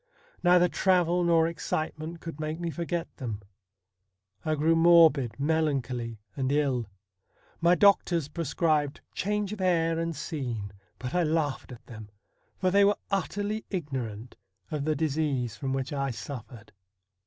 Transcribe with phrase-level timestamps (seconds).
[0.41, 3.39] Neither travel nor excitement could make me forget them.
[4.43, 6.87] I grew morbid, melancholy, and ill.
[7.61, 12.09] My doctors prescribed change of air and scene, but I laughed at them,
[12.57, 14.37] for they were utterly ignorant
[14.71, 16.71] of the disease from which I suffered.